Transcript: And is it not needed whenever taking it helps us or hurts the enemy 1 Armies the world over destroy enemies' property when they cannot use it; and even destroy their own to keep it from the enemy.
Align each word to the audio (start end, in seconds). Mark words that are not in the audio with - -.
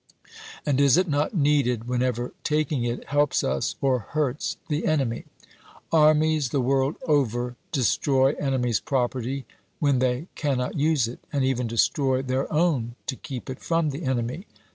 And 0.65 0.81
is 0.81 0.97
it 0.97 1.07
not 1.07 1.35
needed 1.35 1.87
whenever 1.87 2.33
taking 2.43 2.83
it 2.85 3.05
helps 3.09 3.43
us 3.43 3.75
or 3.81 3.99
hurts 3.99 4.57
the 4.67 4.87
enemy 4.87 5.25
1 5.91 6.01
Armies 6.01 6.49
the 6.49 6.59
world 6.59 6.95
over 7.05 7.55
destroy 7.71 8.33
enemies' 8.39 8.79
property 8.79 9.45
when 9.77 9.99
they 9.99 10.25
cannot 10.33 10.73
use 10.75 11.07
it; 11.07 11.19
and 11.31 11.43
even 11.45 11.67
destroy 11.67 12.23
their 12.23 12.51
own 12.51 12.95
to 13.05 13.15
keep 13.15 13.47
it 13.47 13.59
from 13.59 13.91
the 13.91 14.01
enemy. 14.05 14.47